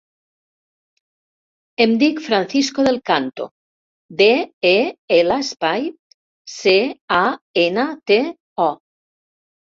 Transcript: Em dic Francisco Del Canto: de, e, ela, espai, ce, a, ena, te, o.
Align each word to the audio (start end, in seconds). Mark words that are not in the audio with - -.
Em 1.83 1.91
dic 2.03 2.21
Francisco 2.27 2.85
Del 2.87 2.97
Canto: 3.09 3.47
de, 4.23 4.29
e, 4.71 4.73
ela, 5.19 5.39
espai, 5.45 5.87
ce, 6.57 6.75
a, 7.21 7.23
ena, 7.69 7.87
te, 8.13 8.21
o. 8.69 8.69